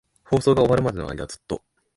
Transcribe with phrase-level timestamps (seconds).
[0.25, 1.61] 放送が終わるまでの間、ずっと。